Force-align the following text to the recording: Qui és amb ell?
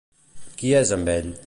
Qui 0.61 0.73
és 0.81 0.95
amb 0.99 1.15
ell? 1.17 1.31